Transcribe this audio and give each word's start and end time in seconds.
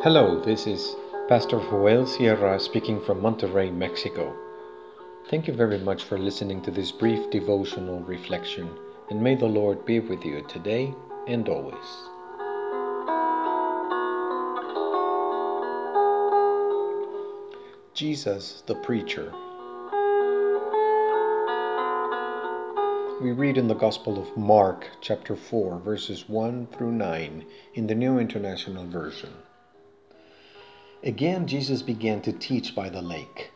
Hello, 0.00 0.40
this 0.40 0.68
is 0.68 0.94
Pastor 1.28 1.58
Joel 1.58 2.06
Sierra 2.06 2.60
speaking 2.60 3.00
from 3.00 3.20
Monterrey, 3.20 3.74
Mexico. 3.74 4.32
Thank 5.28 5.48
you 5.48 5.52
very 5.52 5.78
much 5.78 6.04
for 6.04 6.16
listening 6.16 6.62
to 6.62 6.70
this 6.70 6.92
brief 6.92 7.28
devotional 7.30 7.98
reflection, 8.02 8.70
and 9.10 9.20
may 9.20 9.34
the 9.34 9.46
Lord 9.46 9.84
be 9.84 9.98
with 9.98 10.24
you 10.24 10.42
today 10.42 10.94
and 11.26 11.48
always. 11.48 11.74
Jesus 17.92 18.62
the 18.68 18.76
Preacher. 18.76 19.32
We 23.20 23.32
read 23.32 23.58
in 23.58 23.66
the 23.66 23.74
Gospel 23.74 24.22
of 24.22 24.36
Mark, 24.36 24.90
chapter 25.00 25.34
4, 25.34 25.80
verses 25.80 26.28
1 26.28 26.68
through 26.68 26.92
9, 26.92 27.44
in 27.74 27.86
the 27.88 27.96
New 27.96 28.20
International 28.20 28.86
Version. 28.86 29.30
Again, 31.04 31.46
Jesus 31.46 31.80
began 31.80 32.22
to 32.22 32.32
teach 32.32 32.74
by 32.74 32.88
the 32.88 33.00
lake. 33.00 33.52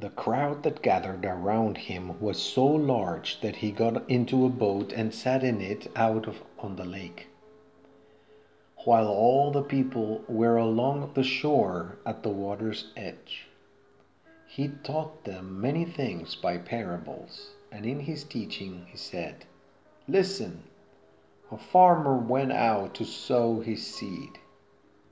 The 0.00 0.10
crowd 0.10 0.64
that 0.64 0.82
gathered 0.82 1.24
around 1.24 1.78
him 1.78 2.20
was 2.20 2.42
so 2.42 2.66
large 2.66 3.40
that 3.42 3.54
he 3.54 3.70
got 3.70 4.10
into 4.10 4.44
a 4.44 4.48
boat 4.48 4.92
and 4.92 5.14
sat 5.14 5.44
in 5.44 5.60
it 5.60 5.88
out 5.94 6.26
of, 6.26 6.42
on 6.58 6.74
the 6.74 6.84
lake, 6.84 7.28
while 8.78 9.06
all 9.06 9.52
the 9.52 9.62
people 9.62 10.24
were 10.26 10.56
along 10.56 11.12
the 11.14 11.22
shore 11.22 11.98
at 12.04 12.24
the 12.24 12.30
water's 12.30 12.90
edge. 12.96 13.46
He 14.48 14.72
taught 14.82 15.22
them 15.22 15.60
many 15.60 15.84
things 15.84 16.34
by 16.34 16.58
parables, 16.58 17.50
and 17.70 17.86
in 17.86 18.00
his 18.00 18.24
teaching 18.24 18.86
he 18.90 18.96
said, 18.96 19.44
Listen, 20.08 20.64
a 21.52 21.56
farmer 21.56 22.16
went 22.16 22.50
out 22.50 22.94
to 22.94 23.04
sow 23.04 23.60
his 23.60 23.86
seed. 23.86 24.39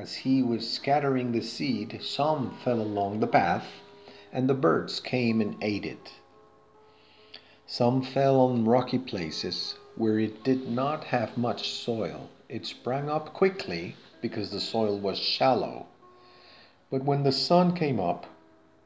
As 0.00 0.14
he 0.14 0.42
was 0.42 0.66
scattering 0.66 1.32
the 1.32 1.42
seed, 1.42 2.00
some 2.02 2.56
fell 2.64 2.80
along 2.80 3.20
the 3.20 3.26
path, 3.26 3.66
and 4.32 4.48
the 4.48 4.54
birds 4.54 4.98
came 4.98 5.42
and 5.42 5.62
ate 5.62 5.84
it. 5.84 6.12
Some 7.66 8.00
fell 8.00 8.40
on 8.40 8.64
rocky 8.64 8.98
places 8.98 9.74
where 9.96 10.18
it 10.18 10.42
did 10.42 10.66
not 10.66 11.04
have 11.04 11.36
much 11.36 11.68
soil. 11.68 12.30
It 12.48 12.64
sprang 12.64 13.10
up 13.10 13.34
quickly 13.34 13.94
because 14.22 14.50
the 14.50 14.60
soil 14.60 14.98
was 14.98 15.18
shallow. 15.18 15.84
But 16.90 17.04
when 17.04 17.22
the 17.22 17.30
sun 17.30 17.74
came 17.74 18.00
up, 18.00 18.24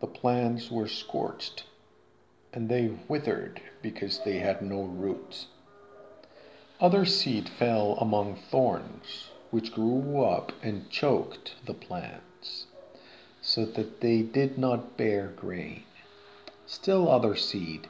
the 0.01 0.09
plants 0.09 0.69
were 0.69 0.89
scorched, 0.89 1.63
and 2.53 2.69
they 2.69 2.91
withered 3.07 3.61
because 3.83 4.19
they 4.25 4.39
had 4.39 4.63
no 4.63 4.83
roots. 4.83 5.47
Other 6.81 7.05
seed 7.05 7.49
fell 7.49 7.97
among 8.01 8.35
thorns, 8.35 9.31
which 9.55 9.73
grew 9.73 10.21
up 10.21 10.51
and 10.65 10.91
choked 10.91 11.55
the 11.65 11.73
plants, 11.73 12.67
so 13.41 13.65
that 13.65 14.01
they 14.01 14.21
did 14.21 14.59
not 14.59 14.97
bear 14.97 15.29
grain. 15.37 15.81
Still 16.67 17.09
other 17.09 17.37
seed 17.37 17.87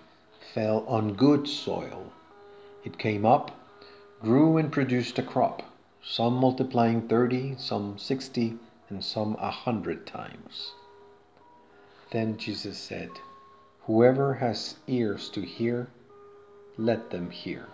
fell 0.53 0.85
on 0.87 1.15
good 1.15 1.49
soil. 1.49 2.13
It 2.85 2.99
came 2.99 3.25
up, 3.25 3.51
grew, 4.21 4.59
and 4.59 4.71
produced 4.71 5.19
a 5.19 5.23
crop, 5.23 5.63
some 6.03 6.35
multiplying 6.35 7.09
thirty, 7.09 7.55
some 7.57 7.97
sixty, 7.97 8.59
and 8.91 9.03
some 9.03 9.35
a 9.41 9.51
hundred 9.51 10.07
times. 10.07 10.73
Then 12.11 12.37
Jesus 12.37 12.77
said, 12.77 13.09
Whoever 13.87 14.35
has 14.35 14.77
ears 14.87 15.31
to 15.31 15.41
hear, 15.41 15.89
let 16.77 17.09
them 17.09 17.31
hear. 17.31 17.69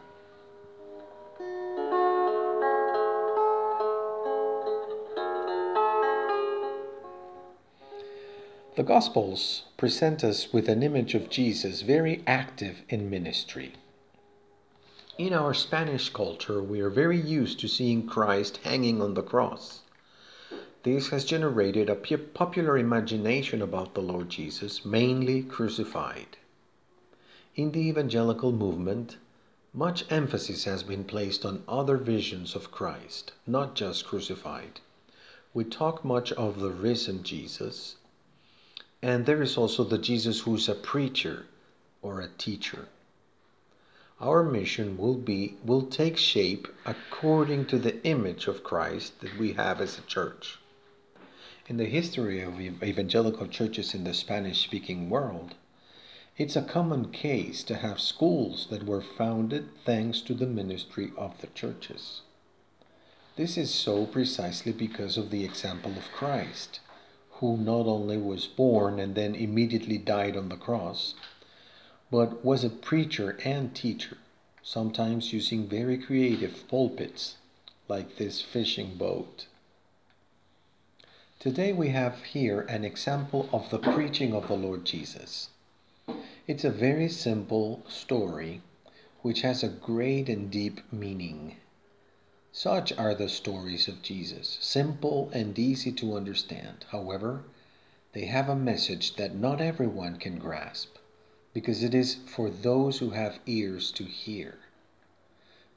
The 8.81 8.87
Gospels 8.87 9.65
present 9.77 10.25
us 10.25 10.55
with 10.55 10.67
an 10.67 10.83
image 10.83 11.15
of 11.15 11.29
Jesus 11.29 11.83
very 11.83 12.23
active 12.27 12.81
in 12.89 13.11
ministry. 13.11 13.75
In 15.19 15.35
our 15.35 15.53
Spanish 15.53 16.09
culture, 16.09 16.63
we 16.63 16.81
are 16.81 16.89
very 16.89 17.21
used 17.21 17.61
to 17.61 17.69
seeing 17.69 18.07
Christ 18.07 18.61
hanging 18.65 19.03
on 19.03 19.13
the 19.13 19.23
cross. 19.23 19.83
This 20.83 21.11
has 21.11 21.27
generated 21.27 21.91
a 21.91 21.95
popular 21.95 22.79
imagination 22.79 23.61
about 23.61 23.93
the 23.93 24.01
Lord 24.01 24.31
Jesus, 24.31 24.83
mainly 24.83 25.43
crucified. 25.43 26.39
In 27.55 27.73
the 27.73 27.87
evangelical 27.87 28.51
movement, 28.51 29.19
much 29.75 30.11
emphasis 30.11 30.65
has 30.65 30.83
been 30.83 31.05
placed 31.05 31.45
on 31.45 31.65
other 31.69 31.99
visions 31.99 32.57
of 32.57 32.71
Christ, 32.71 33.33
not 33.47 33.75
just 33.75 34.07
crucified. 34.07 34.81
We 35.53 35.65
talk 35.65 36.03
much 36.03 36.33
of 36.33 36.61
the 36.61 36.71
risen 36.71 37.23
Jesus, 37.23 37.97
and 39.03 39.27
there 39.27 39.43
is 39.43 39.57
also 39.57 39.85
the 39.85 39.99
Jesus 39.99 40.41
who 40.41 40.55
is 40.57 40.69
a 40.69 40.75
preacher 40.75 41.47
or 42.03 42.21
a 42.21 42.29
teacher. 42.29 42.89
Our 44.21 44.43
mission 44.43 44.99
will 44.99 45.15
be 45.15 45.57
will 45.65 45.87
take 45.87 46.19
shape 46.19 46.69
according 46.85 47.67
to 47.67 47.79
the 47.79 48.03
image 48.05 48.47
of 48.47 48.63
Christ 48.63 49.21
that 49.21 49.39
we 49.39 49.55
have 49.55 49.81
as 49.81 49.99
a 49.99 50.03
church. 50.03 50.59
In 51.69 51.79
the 51.79 51.87
history 51.87 52.43
of 52.43 52.61
evangelical 52.61 53.47
churches 53.47 53.95
in 53.95 54.05
the 54.05 54.13
Spanish 54.13 54.63
speaking 54.63 55.09
world, 55.09 55.55
it's 56.37 56.57
a 56.57 56.63
common 56.63 57.11
case 57.11 57.63
to 57.65 57.77
have 57.77 58.01
schools 58.01 58.67
that 58.71 58.85
were 58.85 59.01
founded 59.01 59.69
thanks 59.85 60.21
to 60.23 60.35
the 60.35 60.47
ministry 60.47 61.13
of 61.17 61.41
the 61.41 61.47
churches. 61.49 62.23
This 63.37 63.57
is 63.57 63.71
so 63.73 64.05
precisely 64.05 64.73
because 64.73 65.17
of 65.17 65.31
the 65.31 65.45
example 65.45 65.93
of 65.93 66.13
Christ, 66.13 66.81
who 67.41 67.57
not 67.57 67.87
only 67.87 68.19
was 68.19 68.47
born 68.47 69.01
and 69.01 69.15
then 69.15 69.35
immediately 69.35 69.97
died 69.97 70.37
on 70.37 70.51
the 70.51 70.57
cross, 70.57 71.15
but 72.11 72.45
was 72.45 72.63
a 72.63 72.71
preacher 72.71 73.39
and 73.45 73.75
teacher, 73.75 74.19
sometimes 74.63 75.33
using 75.33 75.67
very 75.67 75.97
creative 75.97 76.69
pulpits 76.69 77.37
like 77.89 78.17
this 78.17 78.43
fishing 78.43 78.95
boat. 78.97 79.47
Today 81.39 81.73
we 81.73 81.89
have 81.89 82.23
here 82.25 82.61
an 82.63 82.85
example 82.85 83.49
of 83.53 83.71
the 83.71 83.79
preaching 83.79 84.35
of 84.35 84.47
the 84.47 84.55
Lord 84.55 84.85
Jesus. 84.85 85.49
It's 86.47 86.65
a 86.65 86.71
very 86.71 87.09
simple 87.09 87.83
story 87.89 88.61
which 89.23 89.41
has 89.41 89.63
a 89.63 89.69
great 89.69 90.29
and 90.29 90.51
deep 90.51 90.81
meaning. 90.93 91.57
Such 92.53 92.93
are 92.93 93.15
the 93.15 93.29
stories 93.29 93.87
of 93.87 94.03
Jesus, 94.03 94.59
simple 94.61 95.31
and 95.33 95.57
easy 95.59 95.93
to 95.93 96.17
understand. 96.17 96.85
However, 96.91 97.45
they 98.13 98.25
have 98.25 98.49
a 98.49 98.57
message 98.57 99.15
that 99.17 99.37
not 99.37 99.61
everyone 99.61 100.17
can 100.17 100.39
grasp, 100.39 100.97
because 101.55 101.85
it 101.85 101.95
is 101.95 102.17
for 102.27 102.51
those 102.51 102.99
who 102.99 103.11
have 103.11 103.39
ears 103.47 103.93
to 103.93 104.05
hear. 104.05 104.59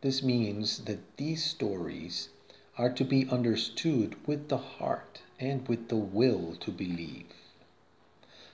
This 0.01 0.23
means 0.23 0.79
that 0.85 1.17
these 1.17 1.43
stories 1.45 2.29
are 2.77 2.91
to 2.91 3.03
be 3.03 3.29
understood 3.29 4.15
with 4.27 4.49
the 4.49 4.57
heart 4.57 5.21
and 5.39 5.67
with 5.67 5.89
the 5.89 5.95
will 5.95 6.55
to 6.55 6.71
believe. 6.71 7.27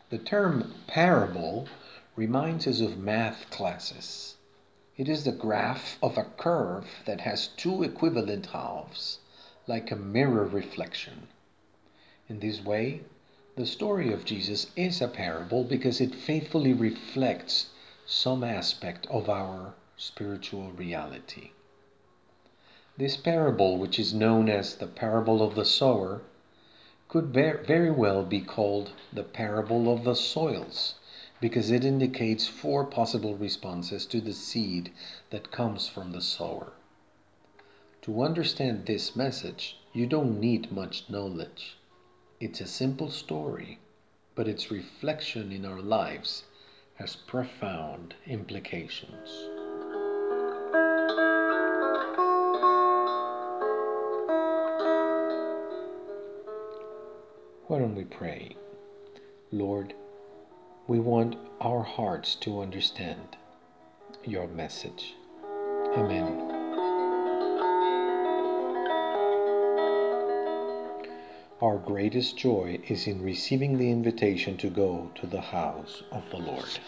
The 0.10 0.18
term 0.18 0.74
parable 0.88 1.70
reminds 2.18 2.68
us 2.68 2.82
of 2.82 2.98
math 2.98 3.50
classes. 3.50 4.36
It 5.00 5.08
is 5.08 5.24
the 5.24 5.32
graph 5.32 5.98
of 6.04 6.18
a 6.18 6.26
curve 6.26 6.86
that 7.06 7.22
has 7.22 7.48
two 7.48 7.84
equivalent 7.84 8.48
halves, 8.48 9.20
like 9.66 9.92
a 9.92 9.96
mirror 9.96 10.44
reflection. 10.44 11.30
In 12.28 12.42
this 12.42 12.62
way, 12.62 13.04
the 13.56 13.66
story 13.66 14.12
of 14.12 14.26
Jesus 14.26 14.68
is 14.76 15.02
a 15.02 15.08
parable 15.08 15.64
because 15.64 16.02
it 16.02 16.14
faithfully 16.14 16.74
reflects 16.74 17.70
some 18.06 18.44
aspect 18.44 19.08
of 19.08 19.30
our 19.30 19.74
spiritual 19.96 20.72
reality. 20.72 21.52
This 22.98 23.16
parable, 23.16 23.78
which 23.78 24.00
is 24.00 24.14
known 24.14 24.50
as 24.50 24.76
the 24.76 24.88
parable 24.88 25.42
of 25.42 25.56
the 25.56 25.64
sower, 25.64 26.24
could 27.08 27.28
very 27.28 27.90
well 27.90 28.26
be 28.26 28.42
called 28.42 28.92
the 29.14 29.24
parable 29.24 29.94
of 29.94 30.04
the 30.04 30.16
soils 30.16 30.96
because 31.42 31.72
it 31.72 31.86
indicates 31.86 32.48
four 32.48 32.86
possible 32.86 33.36
responses 33.36 34.06
to 34.06 34.20
the 34.20 34.34
seed 34.34 34.92
that 35.30 35.52
comes 35.52 35.88
from 35.88 36.12
the 36.12 36.22
sower. 36.22 36.74
To 38.02 38.24
understand 38.24 38.86
this 38.86 39.16
message, 39.16 39.78
you 39.94 40.06
don't 40.06 40.40
need 40.40 40.72
much 40.72 41.10
knowledge. 41.10 41.78
It's 42.40 42.62
a 42.62 42.68
simple 42.68 43.10
story, 43.10 43.80
but 44.36 44.48
its 44.48 44.72
reflection 44.72 45.52
in 45.52 45.66
our 45.66 45.82
lives 45.82 46.44
has 46.96 47.16
profound 47.16 48.16
implications. 48.26 49.30
Why 57.68 57.78
don't 57.80 57.96
we 57.96 58.04
pray? 58.04 58.56
Lord, 59.52 59.94
we 60.90 61.00
want 61.00 61.36
our 61.62 61.84
hearts 61.84 62.34
to 62.34 62.62
understand 62.62 63.38
your 64.26 64.48
message. 64.48 65.14
Amen. 65.96 66.50
Our 71.62 71.78
greatest 71.78 72.38
joy 72.38 72.80
is 72.88 73.06
in 73.06 73.22
receiving 73.22 73.78
the 73.78 73.92
invitation 73.92 74.58
to 74.58 74.70
go 74.72 75.12
to 75.22 75.28
the 75.28 75.42
house 75.42 76.02
of 76.12 76.24
the 76.32 76.38
Lord. 76.38 76.80